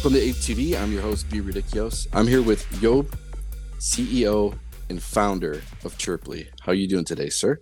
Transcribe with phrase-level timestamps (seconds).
[0.00, 0.80] Welcome to Ape TV.
[0.80, 1.40] I'm your host, B.
[1.40, 2.08] Ridiculous.
[2.14, 3.14] I'm here with Job,
[3.80, 4.56] CEO
[4.88, 6.48] and founder of Chirply.
[6.62, 7.60] How are you doing today, sir?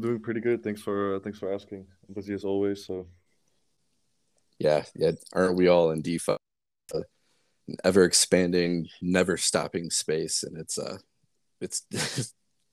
[0.00, 0.64] Doing pretty good.
[0.64, 1.86] Thanks for uh, thanks for asking.
[2.08, 2.86] I'm busy as always.
[2.86, 3.06] So
[4.58, 5.10] yeah, yeah.
[5.34, 6.36] Aren't we all in DeFi?
[6.94, 7.00] Uh,
[7.84, 10.96] ever expanding, never stopping space, and it's uh,
[11.60, 11.82] it's.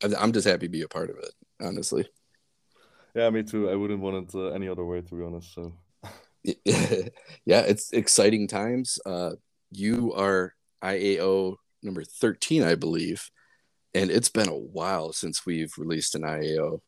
[0.17, 1.33] I'm just happy to be a part of it.
[1.61, 2.07] Honestly.
[3.13, 3.69] Yeah, me too.
[3.69, 5.53] I wouldn't want it uh, any other way, to be honest.
[5.53, 5.73] So.
[6.65, 8.99] yeah, it's exciting times.
[9.05, 9.31] Uh,
[9.71, 13.29] you are IAO number 13, I believe,
[13.93, 16.79] and it's been a while since we've released an IAO.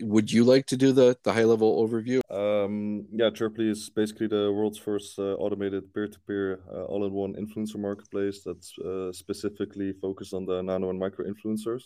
[0.00, 2.20] Would you like to do the, the high level overview?
[2.30, 7.12] Um, yeah, Chirply is basically the world's first uh, automated peer to peer all in
[7.12, 11.84] one influencer marketplace that's uh, specifically focused on the nano and micro influencers.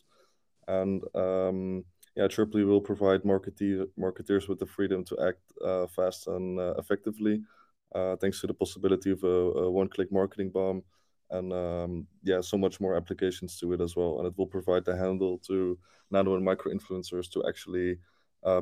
[0.66, 1.84] And um,
[2.16, 6.74] yeah, Chirply will provide marketeer, marketers with the freedom to act uh, fast and uh,
[6.78, 7.42] effectively,
[7.94, 10.82] uh, thanks to the possibility of a, a one-click marketing bomb,
[11.30, 14.18] and um, yeah, so much more applications to it as well.
[14.18, 15.78] And it will provide the handle to
[16.10, 17.98] nano and micro influencers to actually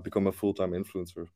[0.02, 1.28] become a full-time influencer.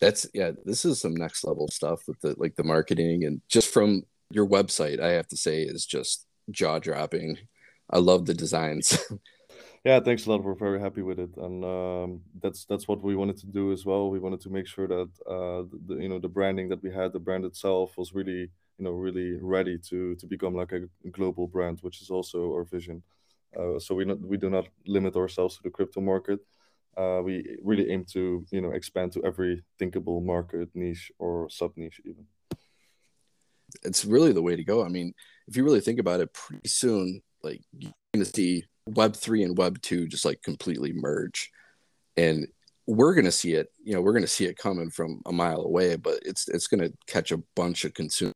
[0.00, 3.72] That's yeah, this is some next level stuff with the like the marketing and just
[3.72, 7.38] from your website, I have to say is just jaw dropping.
[7.90, 8.98] I love the designs.
[9.88, 10.44] yeah thanks a lot.
[10.44, 11.34] We're very happy with it.
[11.36, 14.10] And um, that's that's what we wanted to do as well.
[14.10, 17.12] We wanted to make sure that uh, the, you know the branding that we had
[17.12, 18.42] the brand itself was really
[18.78, 20.82] you know really ready to to become like a
[21.18, 23.02] global brand which is also our vision.
[23.58, 26.40] Uh, so we not we do not limit ourselves to the crypto market.
[27.00, 27.34] Uh, we
[27.70, 32.24] really aim to you know expand to every thinkable market niche or sub niche even.
[33.88, 34.84] It's really the way to go.
[34.84, 35.14] I mean
[35.48, 38.64] if you really think about it pretty soon like you're going to see
[38.96, 41.50] web 3 and web 2 just like completely merge.
[42.16, 42.48] And
[42.88, 45.32] we're going to see it you know we're going to see it coming from a
[45.32, 48.32] mile away but it's it's going to catch a bunch of consumers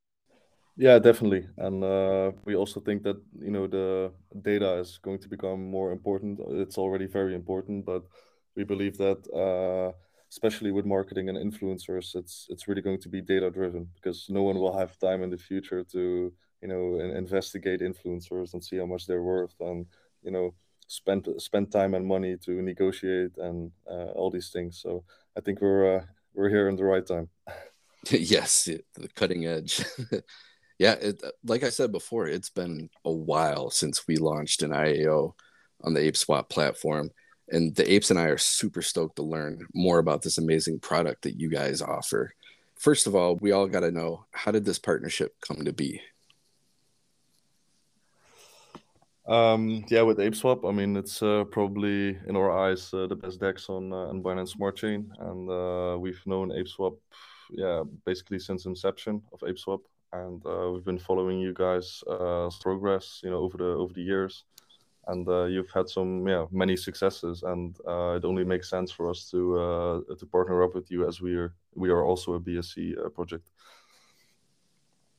[0.76, 1.46] yeah definitely.
[1.56, 5.92] And uh, we also think that you know the data is going to become more
[5.92, 6.40] important.
[6.64, 8.02] It's already very important but
[8.56, 9.92] we believe that uh,
[10.30, 14.42] especially with marketing and influencers it's it's really going to be data driven because no
[14.42, 16.32] one will have time in the future to
[16.62, 19.56] you know investigate influencers and see how much they're worth.
[19.60, 19.86] And
[20.22, 20.54] you know
[20.86, 24.80] spend spend time and money to negotiate and uh, all these things.
[24.80, 25.04] So
[25.36, 27.28] I think we're uh, we're here in the right time.
[28.10, 29.84] yes, the cutting edge.
[30.78, 35.34] yeah, it, like I said before, it's been a while since we launched an IAO
[35.82, 37.10] on the ApeSwap platform.
[37.48, 41.22] And the apes and I are super stoked to learn more about this amazing product
[41.22, 42.32] that you guys offer.
[42.76, 46.00] First of all, we all got to know how did this partnership come to be?
[49.26, 53.38] Um, yeah, with ApeSwap, I mean, it's uh, probably in our eyes uh, the best
[53.38, 56.96] DEX on uh, on Binance Smart Chain, and uh, we've known ApeSwap,
[57.50, 59.80] yeah, basically since inception of ApeSwap,
[60.12, 64.02] and uh, we've been following you guys' uh, progress, you know, over the over the
[64.02, 64.44] years,
[65.06, 69.08] and uh you've had some, yeah, many successes, and uh it only makes sense for
[69.08, 72.40] us to uh to partner up with you as we are we are also a
[72.40, 73.48] BSC project.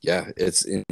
[0.02, 0.84] Yeah, it's in,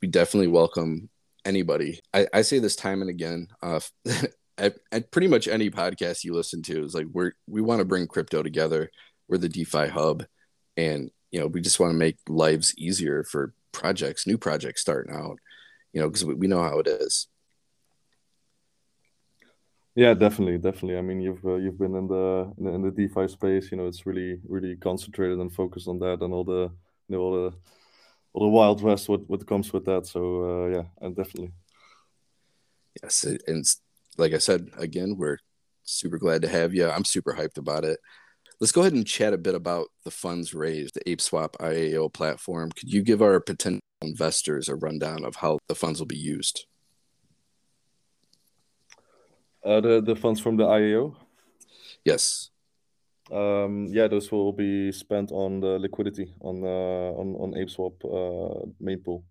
[0.00, 1.08] we definitely welcome
[1.44, 2.00] anybody.
[2.12, 3.48] I, I say this time and again.
[3.62, 3.80] Uh,
[4.58, 7.84] at, at pretty much any podcast you listen to is like we're we want to
[7.84, 8.90] bring crypto together.
[9.28, 10.24] We're the DeFi hub,
[10.76, 15.14] and you know we just want to make lives easier for projects, new projects starting
[15.14, 15.38] out.
[15.92, 17.28] You know, because we, we know how it is.
[19.94, 20.96] Yeah, definitely, definitely.
[20.96, 23.70] I mean, you've uh, you've been in the, in the, in the DeFi space.
[23.70, 26.70] You know, it's really really concentrated and focused on that and all the
[27.08, 27.56] you know all the
[28.32, 30.06] all the wild west what what comes with that.
[30.06, 31.52] So uh, yeah, and definitely.
[33.02, 33.64] Yes, and
[34.18, 35.38] like I said again, we're
[35.84, 36.88] super glad to have you.
[36.88, 38.00] I'm super hyped about it.
[38.60, 42.70] Let's go ahead and chat a bit about the funds raised, the ApeSwap IAO platform.
[42.70, 46.66] Could you give our potential investors a rundown of how the funds will be used?
[49.64, 51.16] Uh, the the funds from the IAO.
[52.04, 52.51] Yes.
[53.32, 58.66] Um, yeah, those will be spent on the liquidity on uh, on on ApeSwap uh,
[58.78, 59.24] main pool.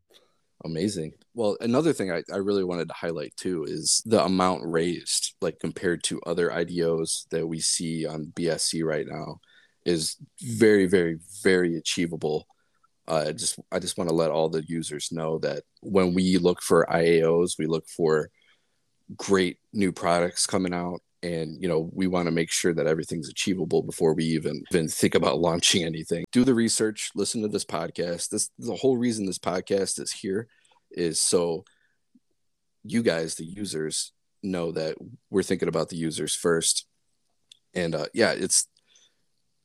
[0.63, 1.13] Amazing.
[1.33, 5.59] Well, another thing I, I really wanted to highlight too is the amount raised, like
[5.59, 9.39] compared to other IDOs that we see on BSC right now,
[9.85, 12.47] is very, very, very achievable.
[13.07, 16.61] Uh, just I just want to let all the users know that when we look
[16.61, 18.29] for IAOs, we look for
[19.15, 23.29] great new products coming out and you know we want to make sure that everything's
[23.29, 26.25] achievable before we even even think about launching anything.
[26.31, 28.29] Do the research listen to this podcast.
[28.29, 30.47] This the whole reason this podcast is here
[30.91, 31.63] is so
[32.83, 34.11] you guys the users
[34.43, 34.95] know that
[35.29, 36.85] we're thinking about the users first.
[37.73, 38.67] And uh, yeah it's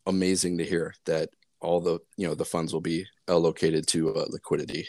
[0.07, 1.31] amazing to hear that
[1.61, 4.89] all the you know the funds will be allocated to uh, liquidity.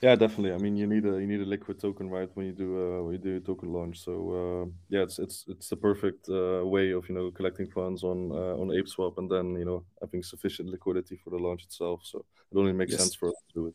[0.00, 0.54] Yeah, definitely.
[0.54, 2.30] I mean, you need a you need a liquid token, right?
[2.32, 4.00] When you do uh, when you do a token launch.
[4.02, 8.02] So uh, yeah, it's it's it's the perfect uh, way of you know collecting funds
[8.02, 12.00] on uh, on ApeSwap and then you know having sufficient liquidity for the launch itself.
[12.04, 13.00] So it only makes yes.
[13.02, 13.74] sense for us to do it.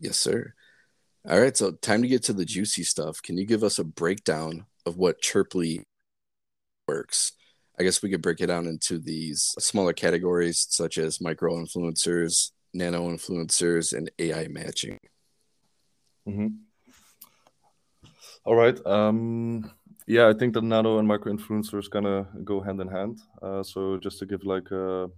[0.00, 0.52] Yes, sir.
[1.28, 3.22] All right, so time to get to the juicy stuff.
[3.22, 5.84] Can you give us a breakdown of what Chirply
[6.88, 7.32] works?
[7.78, 12.50] I guess we could break it down into these smaller categories such as micro influencers,
[12.74, 14.98] nano influencers, and AI matching.
[16.28, 16.48] Mm-hmm.
[18.44, 18.78] All right.
[18.86, 19.70] Um,
[20.06, 23.20] yeah, I think that nano and micro influencers kind of go hand in hand.
[23.40, 25.10] Uh, so just to give like a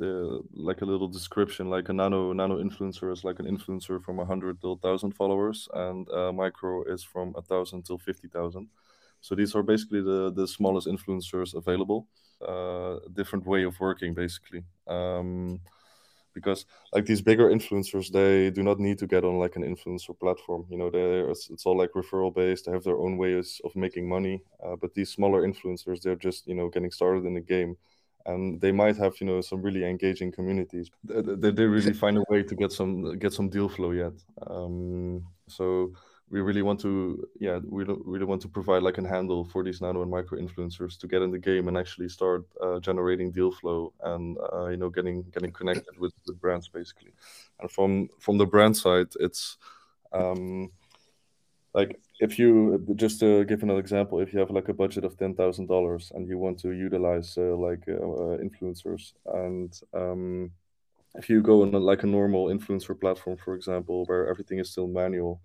[0.00, 4.18] uh, like a little description, like a nano nano influencer is like an influencer from
[4.18, 8.68] hundred to thousand followers, and uh, micro is from a thousand till fifty thousand.
[9.20, 12.08] So these are basically the the smallest influencers available.
[12.46, 14.64] Uh, different way of working, basically.
[14.86, 15.60] Um,
[16.34, 20.18] because like these bigger influencers they do not need to get on like an influencer
[20.18, 23.60] platform you know they it's, it's all like referral based they have their own ways
[23.64, 27.34] of making money uh, but these smaller influencers they're just you know getting started in
[27.34, 27.76] the game
[28.26, 30.90] and they might have you know some really engaging communities.
[31.04, 34.12] They, they really find a way to get some get some deal flow yet.
[34.46, 35.92] Um, so
[36.34, 36.92] we really want to
[37.38, 40.98] yeah we really want to provide like a handle for these nano and micro influencers
[40.98, 44.76] to get in the game and actually start uh, generating deal flow and uh, you
[44.76, 47.12] know getting getting connected with, with brands basically.
[47.60, 49.58] And from from the brand side it's
[50.12, 50.72] um,
[51.72, 55.16] like if you just to give another example if you have like a budget of
[55.16, 59.12] $10000 and you want to utilize uh, like uh, uh, influencers
[59.44, 60.50] and um,
[61.14, 64.88] if you go on like a normal influencer platform for example where everything is still
[64.88, 65.40] manual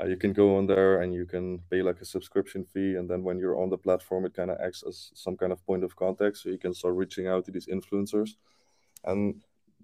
[0.00, 3.08] uh, you can go on there and you can pay like a subscription fee and
[3.08, 5.84] then when you're on the platform it kind of acts as some kind of point
[5.84, 8.30] of contact so you can start reaching out to these influencers.
[9.04, 9.42] And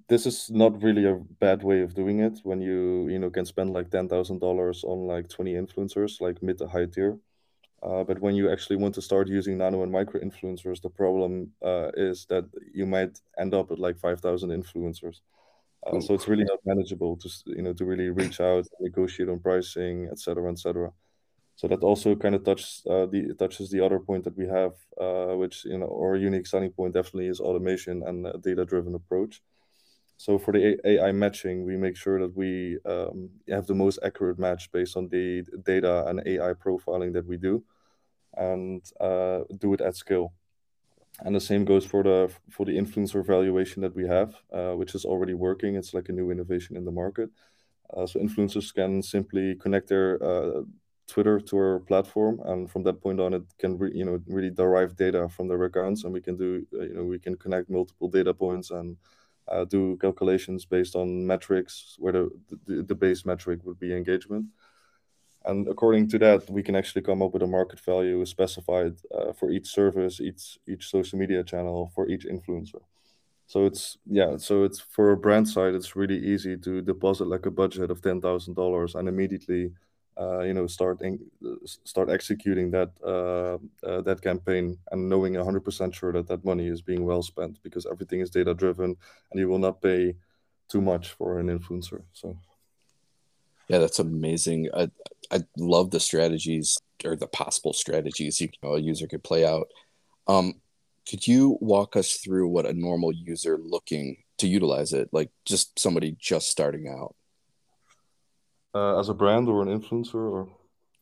[0.09, 3.45] this is not really a bad way of doing it when you you know can
[3.45, 7.17] spend like ten thousand dollars on like 20 influencers like mid to high tier.
[7.83, 11.51] Uh, but when you actually want to start using nano and micro influencers the problem
[11.65, 15.21] uh, is that you might end up with like 5000 influencers
[15.87, 19.29] uh, so it's really not manageable to you know to really reach out and negotiate
[19.29, 20.91] on pricing etc etc
[21.61, 24.73] so that also kind of touches uh, the touches the other point that we have
[24.99, 28.95] uh, which you know our unique selling point definitely is automation and a data driven
[28.95, 29.43] approach.
[30.17, 34.39] So for the AI matching, we make sure that we um, have the most accurate
[34.39, 37.63] match based on the data and AI profiling that we do,
[38.35, 40.33] and uh, do it at scale.
[41.25, 44.95] And the same goes for the for the influencer valuation that we have, uh, which
[44.95, 45.75] is already working.
[45.77, 47.31] It's like a new innovation in the market.
[47.95, 50.63] Uh, so influencers can simply connect their uh,
[51.09, 54.51] Twitter to our platform, and from that point on, it can re- you know really
[54.51, 57.69] derive data from their accounts, and we can do uh, you know we can connect
[57.69, 58.97] multiple data points and
[59.49, 62.31] uh, do calculations based on metrics where the,
[62.67, 64.47] the, the, base metric would be engagement.
[65.45, 69.33] And according to that, we can actually come up with a market value specified uh,
[69.33, 72.83] for each service, each each social media channel, for each influencer.
[73.47, 77.47] So it's yeah, so it's for a brand side, it's really easy to deposit like
[77.47, 79.73] a budget of ten thousand dollars and immediately
[80.21, 81.19] uh, you know start in,
[81.85, 86.83] start executing that uh, uh, that campaign and knowing 100% sure that that money is
[86.83, 88.97] being well spent because everything is data driven
[89.31, 90.15] and you will not pay
[90.69, 92.37] too much for an influencer so
[93.69, 94.91] yeah that's amazing i
[95.31, 99.69] i love the strategies or the possible strategies you know, a user could play out.
[100.27, 100.55] Um
[101.09, 105.09] could you walk us through what a normal user looking to utilize it?
[105.13, 107.17] Like just somebody just starting out.
[108.73, 110.49] Uh, as a brand or an influencer or?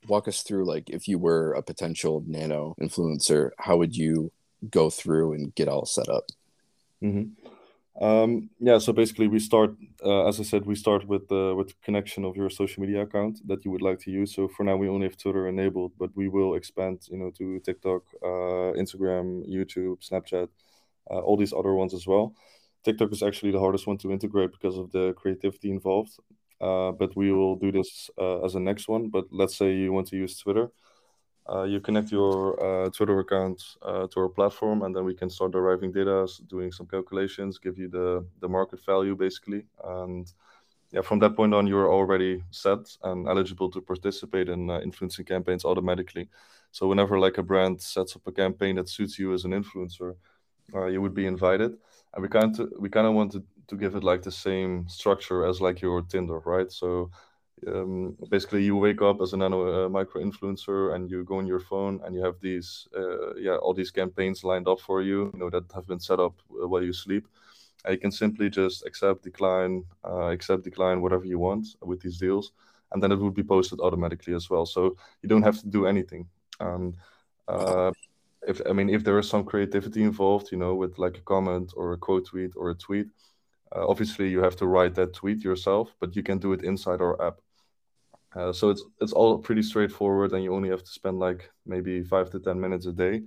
[0.06, 4.32] Walk us through like if you were a potential nano influencer how would you
[4.70, 6.25] go through and get all set up?
[7.02, 7.38] Mm-hmm.
[8.00, 9.70] Um, yeah so basically we start
[10.04, 13.40] uh, as i said we start with uh, with connection of your social media account
[13.46, 16.10] that you would like to use so for now we only have twitter enabled but
[16.14, 20.48] we will expand you know to tiktok uh, instagram youtube snapchat
[21.10, 22.34] uh, all these other ones as well
[22.84, 26.18] tiktok is actually the hardest one to integrate because of the creativity involved
[26.60, 29.08] uh, but we will do this uh, as a next one.
[29.08, 30.70] But let's say you want to use Twitter.
[31.50, 35.30] Uh, you connect your uh, Twitter account uh, to our platform, and then we can
[35.30, 39.64] start deriving data, doing some calculations, give you the, the market value basically.
[39.84, 40.30] And
[40.92, 45.64] yeah, from that point on, you're already set and eligible to participate in influencing campaigns
[45.64, 46.28] automatically.
[46.70, 50.16] So whenever like a brand sets up a campaign that suits you as an influencer,
[50.74, 51.76] you would be invited.
[52.12, 54.88] And we kind of we kind of want to to give it like the same
[54.88, 56.72] structure as like your Tinder, right?
[56.72, 57.10] So
[57.66, 61.46] um, basically you wake up as a nano uh, micro influencer and you go on
[61.46, 65.30] your phone and you have these uh, yeah all these campaigns lined up for you
[65.32, 67.26] you know that have been set up uh, while you sleep.
[67.84, 72.18] And you can simply just accept decline uh, accept decline whatever you want with these
[72.18, 72.52] deals.
[72.92, 74.64] And then it would be posted automatically as well.
[74.66, 76.26] So you don't have to do anything.
[77.46, 77.92] Uh,
[78.46, 81.72] if i mean if there is some creativity involved you know with like a comment
[81.76, 83.06] or a quote tweet or a tweet
[83.74, 87.00] uh, obviously you have to write that tweet yourself but you can do it inside
[87.00, 87.40] our app
[88.37, 92.02] uh, so it's it's all pretty straightforward, and you only have to spend like maybe
[92.02, 93.23] five to ten minutes a day,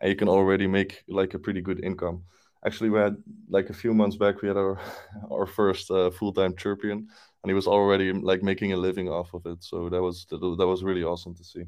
[0.00, 2.24] and you can already make like a pretty good income.
[2.66, 3.16] Actually, we had
[3.48, 4.78] like a few months back, we had our
[5.30, 7.06] our first uh, full time Chirpian,
[7.42, 9.62] and he was already like making a living off of it.
[9.62, 11.64] So that was that was really awesome to see.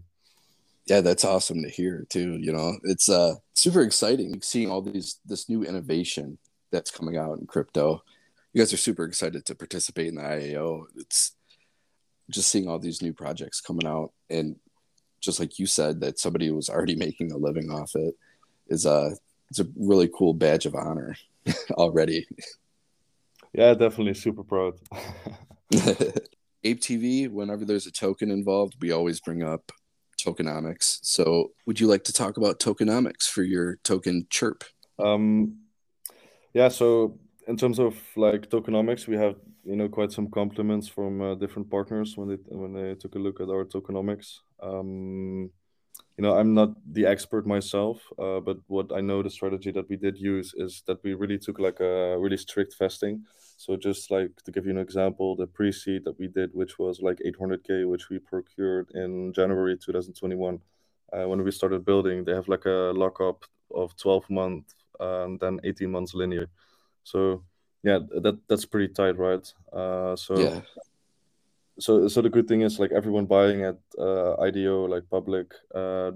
[0.87, 2.37] Yeah, that's awesome to hear too.
[2.41, 6.39] You know, it's uh super exciting seeing all these this new innovation
[6.73, 8.03] that's coming out in crypto.
[8.53, 10.85] You guys are super excited to participate in the IAO.
[10.97, 11.37] It's
[12.33, 14.13] just seeing all these new projects coming out.
[14.31, 14.57] And
[15.21, 18.15] just like you said that somebody was already making a living off it
[18.69, 19.17] is a
[19.51, 21.15] it's a really cool badge of honor
[21.73, 22.27] already.
[23.53, 24.75] Yeah definitely super proud.
[26.65, 29.73] Ape tv whenever there's a token involved we always bring up
[30.21, 30.99] tokenomics.
[31.03, 34.65] So would you like to talk about tokenomics for your token chirp?
[34.99, 35.59] Um
[36.53, 41.21] yeah so in terms of like tokenomics we have you know quite some compliments from
[41.21, 44.41] uh, different partners when they when they took a look at our tokenomics.
[44.63, 45.51] Um,
[46.17, 49.89] you know, I'm not the expert myself, uh, but what I know the strategy that
[49.89, 53.25] we did use is that we really took like a really strict vesting.
[53.57, 57.01] So just like to give you an example, the pre-seed that we did, which was
[57.01, 60.61] like 800k, which we procured in January 2021,
[61.13, 65.61] uh, when we started building, they have like a lockup of 12 months and then
[65.65, 66.49] 18 months linear.
[67.05, 67.43] So
[67.83, 69.53] yeah that that's pretty tight right?
[69.73, 70.61] Uh so yeah.
[71.79, 76.13] so so the good thing is like everyone buying at uh, IDO like public uh,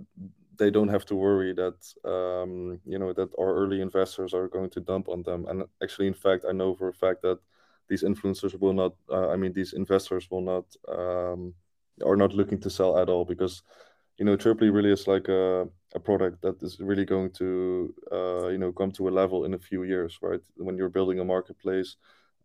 [0.58, 4.70] they don't have to worry that um, you know that our early investors are going
[4.70, 5.46] to dump on them.
[5.48, 7.38] And actually in fact I know for a fact that
[7.88, 11.54] these influencers will not uh, I mean these investors will not um,
[12.04, 13.62] are not looking to sell at all because
[14.18, 18.48] you know Chirply really is like a, a product that is really going to uh,
[18.48, 20.40] you know come to a level in a few years right?
[20.56, 21.96] When you're building a marketplace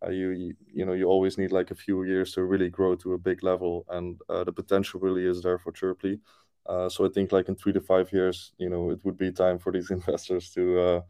[0.04, 3.12] uh, you, you, know you always need like a few years to really grow to
[3.12, 6.18] a big level and uh, the potential really is there for Chirply.
[6.66, 9.30] Uh, so I think like in three to five years you know it would be
[9.30, 11.00] time for these investors to uh,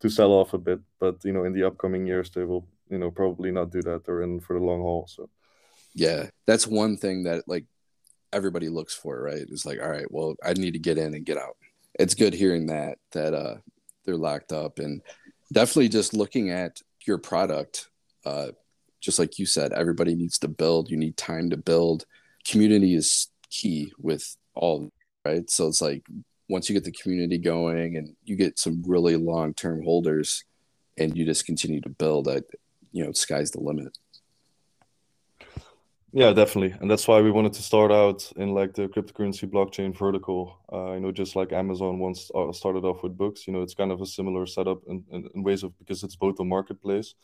[0.00, 0.80] to sell off a bit.
[0.98, 4.04] But you know in the upcoming years they will you know probably not do that.
[4.04, 5.28] They're in for the long haul so.
[5.94, 6.30] Yeah.
[6.46, 7.66] That's one thing that like
[8.32, 9.44] everybody looks for, right?
[9.50, 11.56] It's like, all right, well, I need to get in and get out.
[11.98, 13.56] It's good hearing that that uh,
[14.04, 15.02] they're locked up, and
[15.52, 17.88] definitely just looking at your product.
[18.24, 18.48] Uh,
[19.00, 20.90] just like you said, everybody needs to build.
[20.90, 22.06] You need time to build.
[22.46, 24.90] Community is key with all,
[25.24, 25.48] right?
[25.50, 26.04] So it's like
[26.48, 30.44] once you get the community going and you get some really long term holders,
[30.98, 32.42] and you just continue to build, I,
[32.92, 33.96] you know, sky's the limit.
[36.14, 39.96] Yeah, definitely, and that's why we wanted to start out in like the cryptocurrency blockchain
[39.96, 40.58] vertical.
[40.70, 43.46] Uh, you know, just like Amazon once uh, started off with books.
[43.46, 46.16] You know, it's kind of a similar setup in, in, in ways of because it's
[46.16, 47.14] both a marketplace.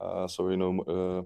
[0.00, 1.22] Uh, so you know, uh,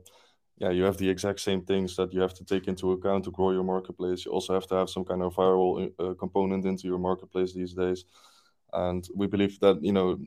[0.59, 3.31] yeah, you have the exact same things that you have to take into account to
[3.31, 4.25] grow your marketplace.
[4.27, 7.75] You also have to have some kind of viral uh, component into your marketplace these
[7.75, 8.05] days,
[8.73, 10.19] and we believe that you know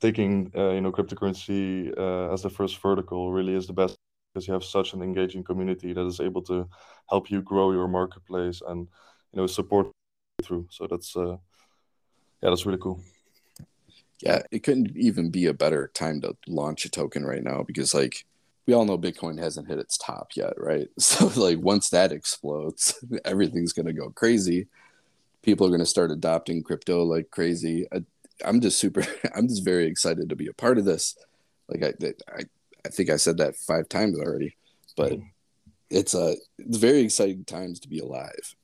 [0.00, 3.98] taking uh, you know cryptocurrency uh, as the first vertical really is the best
[4.32, 6.68] because you have such an engaging community that is able to
[7.08, 8.88] help you grow your marketplace and
[9.32, 9.90] you know support
[10.42, 10.66] through.
[10.70, 11.36] So that's uh,
[12.42, 13.00] yeah, that's really cool.
[14.20, 17.92] Yeah, it couldn't even be a better time to launch a token right now because
[17.92, 18.24] like
[18.66, 20.88] we all know Bitcoin hasn't hit its top yet, right?
[20.98, 24.68] So like once that explodes, everything's gonna go crazy.
[25.42, 27.86] People are gonna start adopting crypto like crazy.
[27.92, 28.04] I,
[28.44, 29.04] I'm just super.
[29.34, 31.16] I'm just very excited to be a part of this.
[31.68, 32.42] Like I, I
[32.84, 34.56] I think I said that five times already,
[34.96, 35.26] but mm-hmm.
[35.90, 38.54] it's a it's very exciting times to be alive.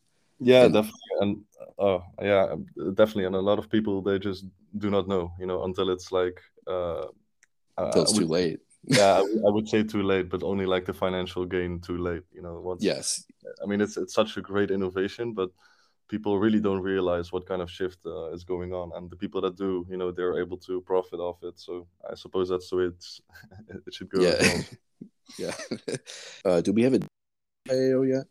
[0.41, 1.45] Yeah, and, definitely, and
[1.79, 2.55] uh, yeah,
[2.95, 4.45] definitely, and a lot of people they just
[4.77, 7.07] do not know, you know, until it's like uh,
[7.77, 8.61] until it's too late.
[8.85, 12.23] yeah, I would say too late, but only like the financial gain too late.
[12.33, 12.83] You know, once.
[12.83, 13.25] Yes.
[13.63, 15.51] I mean, it's it's such a great innovation, but
[16.09, 19.41] people really don't realize what kind of shift uh, is going on and the people
[19.41, 22.77] that do you know they're able to profit off it so i suppose that's the
[22.77, 23.21] way it's
[23.87, 24.63] it should go yeah.
[25.39, 25.97] yeah.
[26.45, 27.01] Uh, do we have a
[27.69, 28.27] iao yet?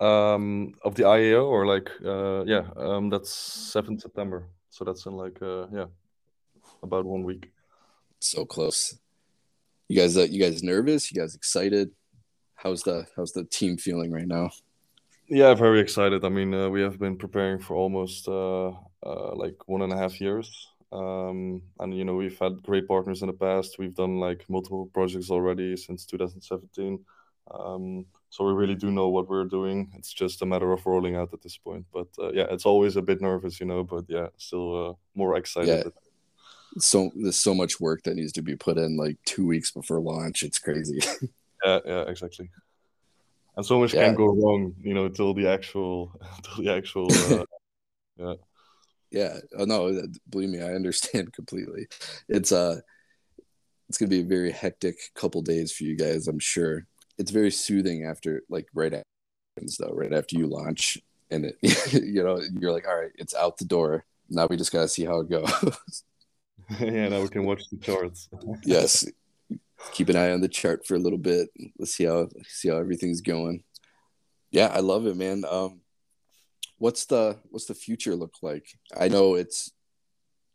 [0.00, 3.30] Um of the iao or like uh yeah um that's
[3.74, 5.86] 7th september so that's in like uh yeah
[6.82, 7.50] about one week.
[8.20, 8.98] So close.
[9.88, 11.10] You guys uh, you guys nervous?
[11.10, 11.90] You guys excited?
[12.54, 14.50] How's the how's the team feeling right now?
[15.32, 16.26] Yeah, very excited.
[16.26, 18.68] I mean, uh, we have been preparing for almost uh,
[19.02, 23.22] uh, like one and a half years, um, and you know we've had great partners
[23.22, 23.78] in the past.
[23.78, 27.02] We've done like multiple projects already since 2017.
[27.50, 29.90] Um, so we really do know what we're doing.
[29.96, 31.86] It's just a matter of rolling out at this point.
[31.94, 33.84] But uh, yeah, it's always a bit nervous, you know.
[33.84, 35.84] But yeah, still uh, more excited.
[35.86, 36.78] Yeah.
[36.78, 40.00] So there's so much work that needs to be put in like two weeks before
[40.00, 40.42] launch.
[40.42, 41.00] It's crazy.
[41.64, 42.50] yeah, yeah, exactly.
[43.56, 44.06] And so much yeah.
[44.06, 47.08] can go wrong, you know, till the actual, till the actual.
[47.12, 47.44] Uh,
[48.16, 48.34] yeah.
[49.10, 49.38] Yeah.
[49.58, 51.86] Oh no, believe me, I understand completely.
[52.28, 52.80] It's uh,
[53.88, 56.86] it's gonna be a very hectic couple days for you guys, I'm sure
[57.18, 59.06] it's very soothing after like right after
[59.78, 60.98] though right after you launch
[61.30, 61.56] and it
[61.92, 65.04] you know you're like all right it's out the door now we just gotta see
[65.04, 66.02] how it goes
[66.80, 68.28] yeah now we can watch the charts
[68.64, 69.06] yes
[69.92, 71.48] keep an eye on the chart for a little bit
[71.78, 73.62] let's see how see how everything's going
[74.50, 75.80] yeah i love it man um
[76.78, 78.66] what's the what's the future look like
[78.98, 79.72] i know it's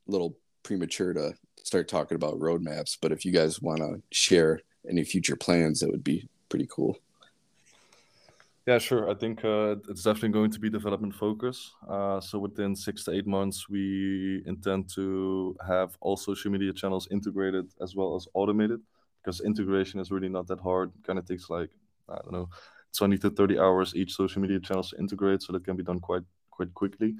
[0.08, 4.62] a little premature to start talking about roadmaps but if you guys want to share
[4.90, 6.98] any future plans that would be pretty cool.
[8.66, 9.10] Yeah, sure.
[9.10, 11.72] I think uh, it's definitely going to be development focus.
[11.90, 17.08] Uh, so within six to eight months, we intend to have all social media channels
[17.10, 18.82] integrated as well as automated,
[19.28, 20.90] because integration is really not that hard.
[21.06, 21.70] Kind of takes like
[22.08, 22.50] I don't know,
[22.98, 26.00] 20 to 30 hours each social media channels to integrate, so that can be done
[26.00, 27.16] quite quite quickly.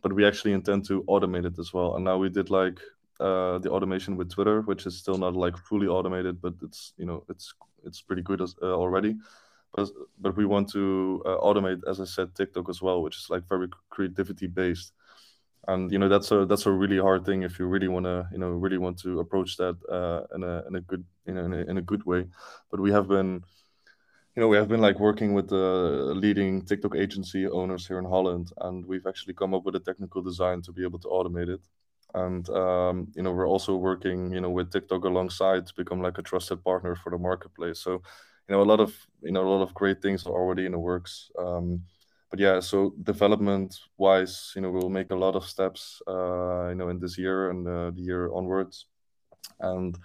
[0.00, 1.96] But we actually intend to automate it as well.
[1.96, 2.78] And now we did like
[3.18, 7.06] uh, the automation with Twitter, which is still not like fully automated, but it's you
[7.06, 7.52] know it's
[7.84, 9.16] it's pretty good as, uh, already.
[9.74, 9.88] But
[10.20, 13.48] but we want to uh, automate, as I said, TikTok as well, which is like
[13.48, 14.92] very creativity based.
[15.68, 18.26] And you know that's a that's a really hard thing if you really want to
[18.32, 21.44] you know really want to approach that uh, in a in a good you know
[21.44, 22.26] in a, in a good way.
[22.70, 23.44] But we have been
[24.36, 28.04] you know, we have been like working with the leading TikTok agency owners here in
[28.04, 31.48] Holland, and we've actually come up with a technical design to be able to automate
[31.48, 31.60] it.
[32.14, 36.18] And um, you know we're also working you know with tiktok alongside to become like
[36.18, 37.80] a trusted partner for the marketplace.
[37.80, 40.66] So you know a lot of you know a lot of great things are already
[40.66, 41.30] in the works.
[41.38, 41.82] Um,
[42.30, 46.76] but yeah so development wise you know we'll make a lot of steps uh, you
[46.76, 48.86] know in this year and uh, the year onwards.
[49.58, 49.98] And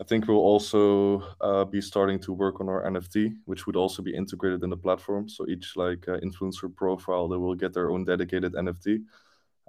[0.00, 4.02] I think we'll also uh, be starting to work on our NFT, which would also
[4.02, 5.28] be integrated in the platform.
[5.28, 9.02] So each like uh, influencer profile, they will get their own dedicated NFT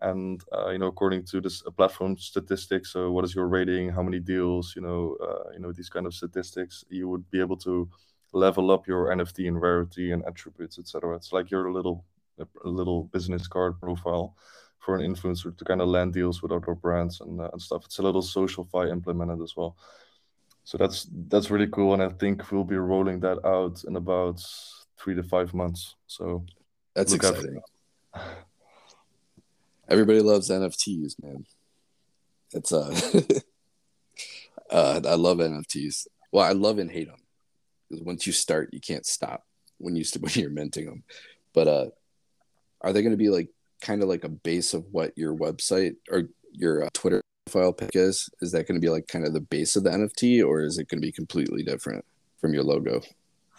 [0.01, 3.89] and uh, you know according to this uh, platform statistics so what is your rating?
[3.89, 4.73] How many deals?
[4.75, 5.17] You know
[5.53, 7.89] you know these kind of statistics you would be able to
[8.33, 12.03] level up your nft in rarity and attributes etc it's like your little
[12.39, 14.35] a little business card profile
[14.79, 17.83] for an influencer to kind of land deals with other brands and, uh, and stuff.
[17.85, 19.75] It's a little social fi implemented as well.
[20.63, 24.41] So that's that's really cool and i think we'll be rolling that out in about
[24.99, 25.95] three to five months.
[26.07, 26.45] So
[26.93, 27.61] that's exciting.
[29.89, 31.45] Everybody loves NFTs, man.
[32.51, 32.89] It's uh,
[34.69, 36.07] uh, I love NFTs.
[36.33, 37.21] Well, I love and hate them
[37.89, 39.45] once you start, you can't stop
[39.77, 41.03] when you when you're minting them.
[41.53, 41.85] But uh,
[42.81, 43.49] are they going to be like
[43.81, 47.91] kind of like a base of what your website or your uh, Twitter profile pic
[47.93, 48.29] is?
[48.41, 50.77] Is that going to be like kind of the base of the NFT, or is
[50.77, 52.03] it going to be completely different
[52.39, 53.01] from your logo?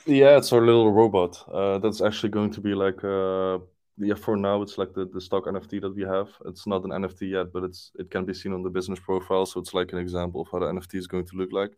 [0.07, 1.45] Yeah, it's our little robot.
[1.53, 3.61] Uh, that's actually going to be like a
[4.01, 6.29] yeah, for now it's like the, the stock NFT that we have.
[6.47, 9.45] It's not an NFT yet, but it's it can be seen on the business profile.
[9.45, 11.73] So it's like an example of how the NFT is going to look like.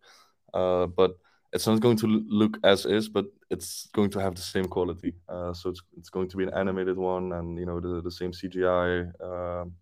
[0.53, 1.17] Uh, but
[1.53, 5.13] it's not going to look as is, but it's going to have the same quality.
[5.27, 8.11] Uh, so it's it's going to be an animated one, and you know the the
[8.11, 9.11] same CGI.
[9.21, 9.73] Uh, um,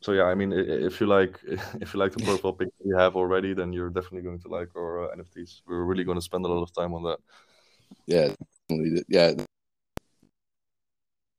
[0.00, 1.40] so yeah, I mean, if you like
[1.80, 4.68] if you like the profile pic we have already, then you're definitely going to like
[4.76, 5.62] our uh, NFTs.
[5.66, 7.18] We're really going to spend a lot of time on that.
[8.06, 8.28] Yeah,
[9.08, 9.34] yeah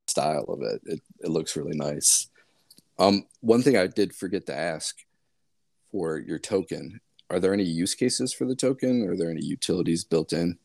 [0.07, 0.81] style of it.
[0.85, 2.29] It it looks really nice.
[2.99, 4.97] Um, one thing I did forget to ask
[5.91, 6.99] for your token:
[7.29, 9.07] Are there any use cases for the token?
[9.07, 10.57] Are there any utilities built in?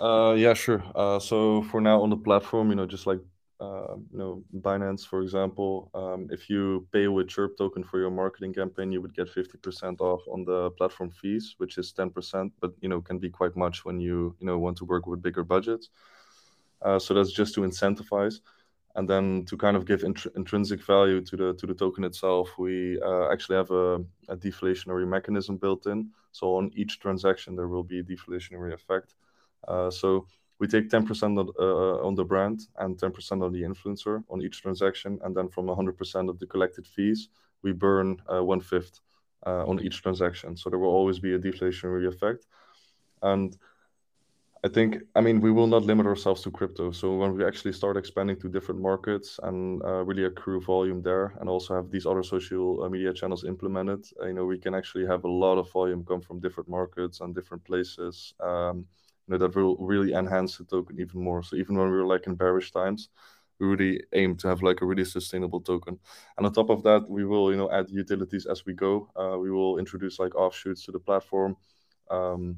[0.00, 0.82] Uh, yeah, sure.
[0.94, 3.20] Uh, so for now on the platform, you know, just like
[3.58, 8.10] uh, you know, Binance, for example, um, if you pay with Chirp token for your
[8.10, 12.74] marketing campaign, you would get 50% off on the platform fees, which is 10%, but
[12.80, 15.42] you know, can be quite much when you you know want to work with bigger
[15.42, 15.88] budgets.
[16.82, 18.40] Uh, so that's just to incentivize,
[18.96, 22.48] and then to kind of give int- intrinsic value to the to the token itself,
[22.58, 23.96] we uh, actually have a,
[24.28, 26.10] a, deflationary mechanism built in.
[26.32, 29.14] So on each transaction, there will be a deflationary effect.
[29.68, 30.26] Uh, so
[30.58, 34.62] we take 10% of, uh, on the brand and 10% on the influencer on each
[34.62, 37.28] transaction, and then from 100% of the collected fees,
[37.62, 39.00] we burn uh, one fifth
[39.46, 40.56] uh, on each transaction.
[40.56, 42.46] So there will always be a deflationary effect.
[43.20, 43.56] And
[44.66, 46.90] I think, I mean, we will not limit ourselves to crypto.
[46.90, 51.34] So when we actually start expanding to different markets and uh, really accrue volume there,
[51.38, 55.06] and also have these other social uh, media channels implemented, you know, we can actually
[55.06, 58.34] have a lot of volume come from different markets and different places.
[58.40, 58.86] Um,
[59.28, 61.44] you know, that will really enhance the token even more.
[61.44, 63.08] So even when we were like in bearish times,
[63.60, 65.96] we really aim to have like a really sustainable token.
[66.36, 69.10] And on top of that, we will, you know, add utilities as we go.
[69.14, 71.56] Uh, we will introduce like offshoots to the platform.
[72.10, 72.56] Um,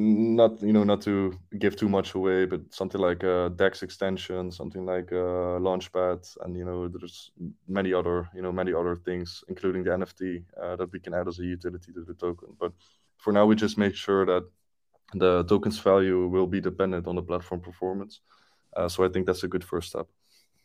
[0.00, 4.50] not you know not to give too much away but something like a dex extension
[4.50, 7.30] something like a launchpad and you know there's
[7.68, 11.28] many other you know many other things including the nft uh, that we can add
[11.28, 12.48] as a utility to the token.
[12.58, 12.72] But
[13.18, 14.44] for now we just make sure that
[15.14, 18.20] the token's value will be dependent on the platform performance.
[18.74, 20.06] Uh, so i think that's a good first step.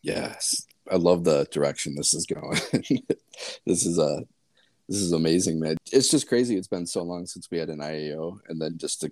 [0.01, 0.65] Yes.
[0.89, 2.59] I love the direction this is going.
[3.65, 4.23] This is a
[4.87, 5.77] this is amazing, man.
[5.91, 6.55] It's just crazy.
[6.55, 9.11] It's been so long since we had an IAO, and then just to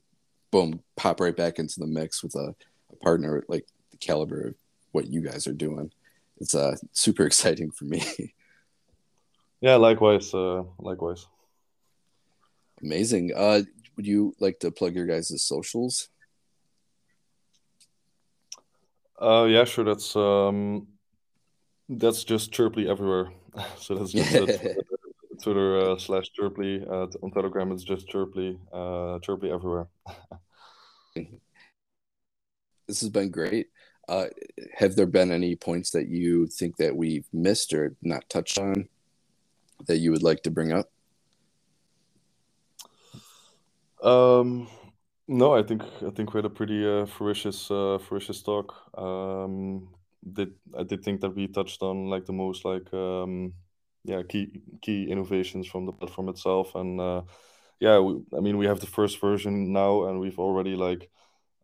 [0.52, 2.56] boom, pop right back into the mix with a,
[2.92, 4.56] a partner like the caliber of
[4.92, 5.92] what you guys are doing.
[6.40, 8.04] It's uh super exciting for me.
[9.62, 10.34] Yeah, likewise.
[10.34, 11.26] Uh, likewise.
[12.84, 13.32] Amazing.
[13.36, 13.62] Uh,
[13.96, 16.10] would you like to plug your guys' socials?
[19.20, 19.86] Uh, yeah, sure.
[19.86, 20.88] That's um,
[21.88, 23.32] that's just Chirply everywhere.
[23.80, 24.64] so that's just
[25.42, 26.86] Twitter uh, slash Chirply.
[26.86, 28.58] Uh, on Telegram, it's just Chirply.
[28.72, 29.88] Uh, Chirply everywhere.
[31.16, 33.68] this has been great.
[34.08, 34.26] Uh,
[34.76, 38.88] have there been any points that you think that we've missed or not touched on
[39.88, 40.90] that you would like to bring up?
[44.04, 44.68] Um,
[45.28, 48.76] no, I think I think we had a pretty uh, ferocious uh, ferocious talk.
[48.98, 49.90] Um,
[50.34, 53.54] did I did think that we touched on like the most like um,
[54.06, 56.76] yeah key key innovations from the platform itself.
[56.76, 57.24] And uh,
[57.80, 61.10] yeah we, i mean we have the first version now and we've already like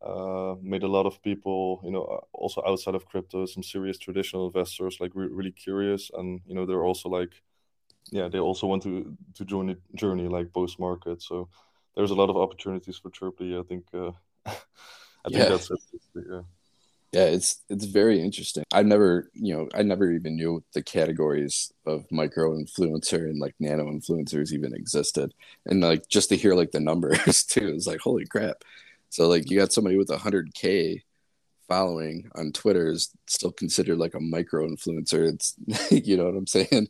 [0.01, 3.97] uh, made a lot of people you know uh, also outside of crypto some serious
[3.99, 6.12] traditional investors like re- really curious.
[6.13, 7.34] And you know they're also like
[8.12, 11.21] yeah they also want to to join the journey like post market.
[11.21, 11.49] So
[11.95, 14.12] there's a lot of opportunities for chirply i think uh,
[15.25, 15.80] i think that's it
[16.15, 16.41] yeah
[17.12, 18.63] yeah, it's it's very interesting.
[18.71, 23.54] I never, you know, I never even knew the categories of micro influencer and like
[23.60, 25.34] nano influencers even existed.
[25.65, 28.63] And like just to hear like the numbers too, it's like holy crap.
[29.10, 31.04] So like you got somebody with a hundred K
[31.67, 35.34] following on Twitter is still considered like a micro influencer.
[35.34, 35.56] It's
[35.91, 36.88] you know what I'm saying?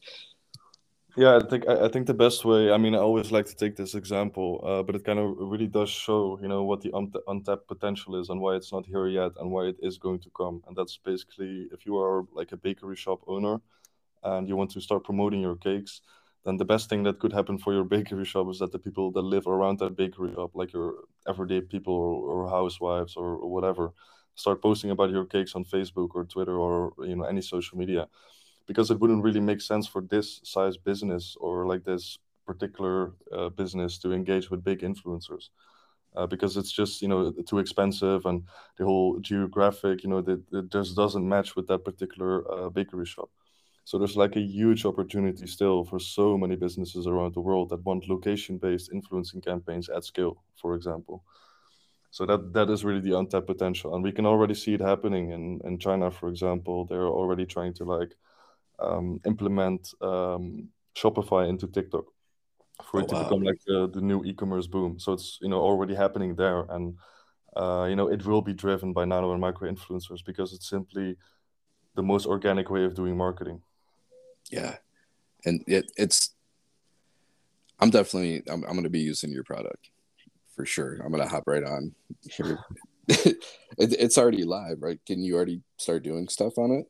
[1.17, 2.71] Yeah, I think I, think the best way.
[2.71, 5.67] I mean, I always like to take this example, uh, but it kind of really
[5.67, 6.91] does show, you know, what the
[7.28, 10.30] untapped potential is and why it's not here yet and why it is going to
[10.38, 10.63] come.
[10.67, 13.60] And that's basically if you are like a bakery shop owner
[14.24, 16.00] and you want to start promoting your cakes,
[16.45, 19.12] then the best thing that could happen for your bakery shop is that the people
[19.12, 20.93] that live around that bakery shop, like your
[21.28, 23.91] everyday people or, or housewives or, or whatever,
[24.36, 28.08] start posting about your cakes on Facebook or Twitter or you know any social media
[28.67, 33.50] because it wouldn't really make sense for this size business or like this particular uh,
[33.50, 35.50] business to engage with big influencers
[36.15, 38.43] uh, because it's just you know too expensive and
[38.78, 43.06] the whole geographic you know that it just doesn't match with that particular uh, bakery
[43.06, 43.30] shop.
[43.84, 47.84] So there's like a huge opportunity still for so many businesses around the world that
[47.84, 51.24] want location based influencing campaigns at scale for example.
[52.12, 55.32] So that that is really the untapped potential and we can already see it happening
[55.32, 56.86] in in china for example.
[56.86, 58.15] They're already trying to like
[58.82, 62.06] um, implement um, Shopify into TikTok
[62.84, 63.24] for oh, it to wow.
[63.24, 65.00] become like the, the new e-commerce boom.
[65.00, 66.96] So it's you know already happening there, and
[67.56, 71.17] uh, you know it will be driven by nano and micro influencers because it's simply
[71.96, 73.62] the most organic way of doing marketing.
[74.50, 74.78] Yeah,
[75.46, 76.32] and it, it's.
[77.80, 79.89] I'm definitely I'm, I'm going to be using your product
[80.56, 81.02] for sure.
[81.04, 82.60] I'm going to hop right on here.
[83.08, 83.38] it,
[83.78, 85.00] it's already live, right?
[85.08, 86.86] Can you already start doing stuff on it?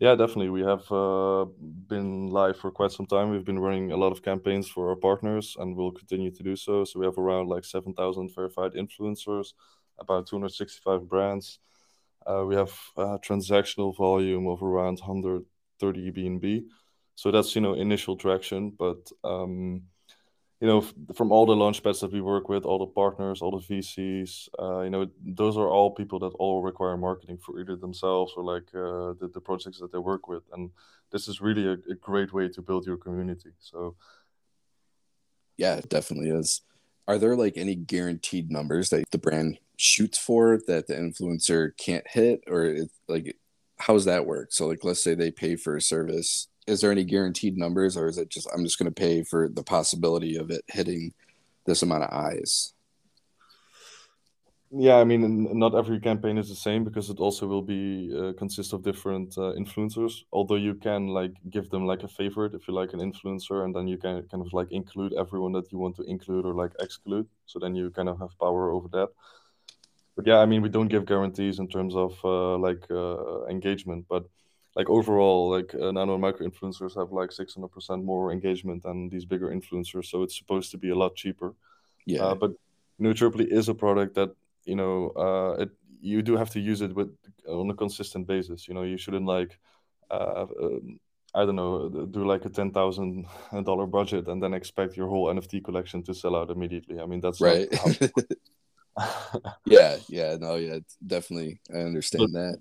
[0.00, 0.48] Yeah, definitely.
[0.48, 1.44] We have uh,
[1.88, 3.30] been live for quite some time.
[3.30, 6.56] We've been running a lot of campaigns for our partners, and we'll continue to do
[6.56, 6.84] so.
[6.84, 9.52] So we have around like 7,000 verified influencers,
[9.98, 11.58] about 265 brands.
[12.26, 16.66] Uh, we have a transactional volume of around 130 BNB.
[17.16, 19.82] So that's you know initial traction, but um,
[20.60, 23.66] you know, from all the launchpads that we work with, all the partners, all the
[23.66, 28.34] VCs, uh, you know, those are all people that all require marketing for either themselves
[28.36, 30.42] or like uh, the, the projects that they work with.
[30.52, 30.70] And
[31.10, 33.50] this is really a, a great way to build your community.
[33.58, 33.96] So,
[35.56, 36.60] yeah, it definitely is.
[37.08, 42.06] Are there like any guaranteed numbers that the brand shoots for that the influencer can't
[42.06, 43.34] hit, or it, like
[43.78, 44.52] how does that work?
[44.52, 48.08] So, like, let's say they pay for a service is there any guaranteed numbers or
[48.08, 51.12] is it just i'm just going to pay for the possibility of it hitting
[51.66, 52.74] this amount of eyes
[54.72, 58.32] yeah, I mean, not every campaign is the same because it also will be uh,
[58.38, 60.22] consist of different uh, influencers.
[60.32, 63.74] Although you can like give them like a favorite if you like an influencer, and
[63.74, 66.70] then you can kind of like include everyone that you want to include or like
[66.78, 67.26] exclude.
[67.46, 69.08] So then you kind of have power over that.
[70.14, 74.06] But yeah, I mean, we don't give guarantees in terms of uh, like uh, engagement,
[74.08, 74.24] but
[74.76, 78.82] like overall, like uh, nano and micro influencers have like six hundred percent more engagement
[78.82, 80.06] than these bigger influencers.
[80.06, 81.54] So it's supposed to be a lot cheaper.
[82.06, 82.52] Yeah, Uh, but
[82.98, 84.30] know, is a product that
[84.64, 87.10] you know uh, it you do have to use it with
[87.48, 88.68] on a consistent basis.
[88.68, 89.58] You know, you shouldn't like
[90.10, 91.00] uh, um,
[91.34, 93.26] I don't know do like a ten thousand
[93.64, 97.00] dollar budget and then expect your whole NFT collection to sell out immediately.
[97.00, 97.68] I mean, that's right.
[99.66, 101.60] yeah, yeah, no, yeah, definitely.
[101.74, 102.60] I understand but, that.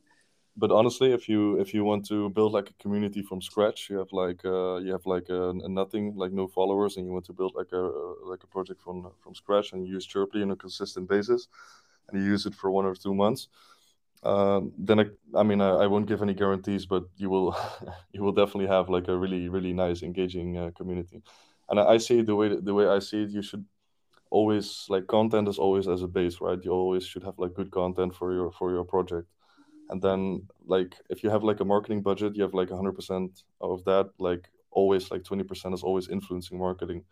[0.59, 3.97] But honestly, if you if you want to build like a community from scratch, you
[3.97, 7.25] have like uh, you have like a, a nothing, like no followers, and you want
[7.25, 7.83] to build like a
[8.31, 11.47] like a project from from scratch and use Chirply on a consistent basis,
[12.07, 13.47] and you use it for one or two months,
[14.23, 17.55] um, then I, I mean I, I, won't give any guarantees, but you will
[18.13, 21.21] you will definitely have like a really really nice engaging uh, community.
[21.69, 23.65] And I, I see the way the way I see it, you should
[24.29, 26.59] always like content is always as a base, right?
[26.63, 29.27] You always should have like good content for your for your project.
[29.89, 33.83] And then like if you have like a marketing budget, you have like 100% of
[33.85, 34.09] that.
[34.19, 37.03] Like always like 20% is always influencing marketing.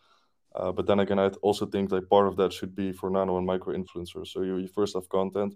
[0.56, 3.38] Uh, but then again, I also think like part of that should be for nano
[3.38, 4.28] and micro influencers.
[4.28, 5.56] So you, you first have content,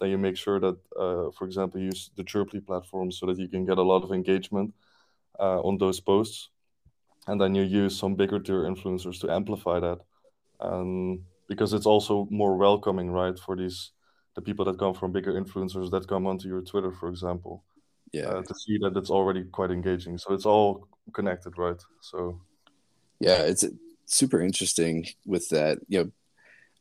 [0.00, 3.48] then you make sure that, uh, for example, use the Chirply platform so that you
[3.48, 4.74] can get a lot of engagement
[5.38, 6.48] uh, on those posts,
[7.26, 9.98] and then you use some bigger tier influencers to amplify that
[10.60, 13.92] um, because it's also more welcoming, right, for these
[14.38, 17.64] the people that come from bigger influencers that come onto your Twitter, for example.
[18.12, 18.28] Yeah.
[18.28, 20.16] Uh, to see that it's already quite engaging.
[20.16, 21.80] So it's all connected, right?
[22.00, 22.40] So.
[23.18, 23.64] Yeah, it's
[24.06, 25.78] super interesting with that.
[25.88, 26.10] You know,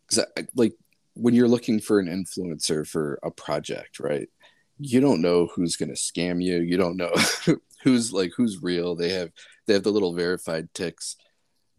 [0.07, 0.23] because
[0.55, 0.73] like
[1.15, 4.29] when you're looking for an influencer for a project, right?
[4.77, 6.59] You don't know who's going to scam you.
[6.59, 7.15] You don't know
[7.83, 8.95] who's like who's real.
[8.95, 9.31] They have
[9.65, 11.17] they have the little verified ticks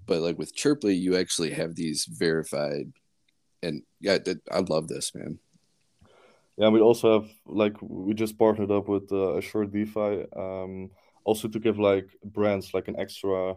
[0.08, 2.90] but like with Chirply, you actually have these verified,
[3.62, 4.16] and yeah,
[4.50, 5.38] I love this man.
[6.58, 10.90] Yeah, we also have like we just partnered up with uh, Assured DeFi, um,
[11.24, 13.54] also to give like brands like an extra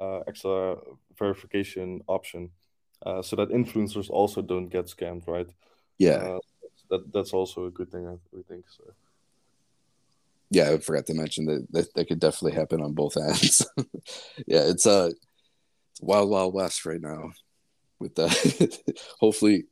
[0.00, 0.76] uh, extra
[1.18, 2.50] verification option,
[3.04, 5.48] uh, so that influencers also don't get scammed, right?
[5.98, 6.38] Yeah, uh,
[6.90, 8.66] that that's also a good thing, I think.
[8.68, 8.84] So.
[10.50, 13.66] Yeah, I forgot to mention that that, that could definitely happen on both ends.
[14.46, 15.10] yeah, it's a uh,
[16.00, 17.32] wild wild west right now
[17.98, 18.28] with the
[19.20, 19.64] hopefully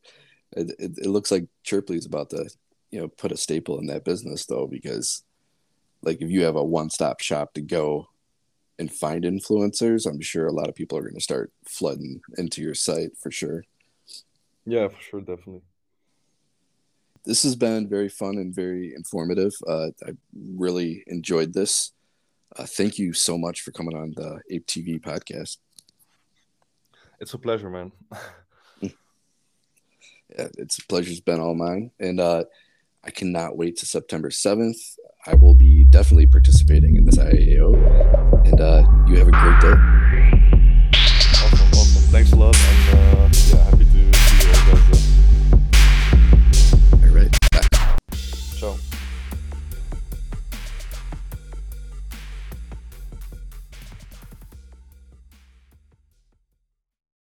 [0.56, 2.48] it, it, it, looks like chirply is about to
[2.92, 5.24] you know put a staple in that business though because
[6.02, 8.06] like if you have a one-stop shop to go
[8.78, 12.62] and find influencers i'm sure a lot of people are going to start flooding into
[12.62, 13.64] your site for sure.
[14.64, 15.62] Yeah for sure definitely.
[17.24, 19.52] This has been very fun and very informative.
[19.66, 20.10] Uh, i
[20.56, 21.92] really enjoyed this.
[22.56, 25.58] Uh, thank you so much for coming on the ape tv podcast.
[27.20, 27.92] It's a pleasure, man.
[28.80, 28.90] yeah,
[30.58, 31.92] it's a pleasure's been all mine.
[32.00, 32.44] And uh,
[33.04, 34.96] I cannot wait to September 7th.
[35.26, 37.74] I will be definitely participating in this IAO.
[38.46, 39.74] And uh, you have a great day.
[41.44, 42.02] Awesome, awesome.
[42.12, 42.56] Thanks a lot.
[42.56, 43.41] And, uh,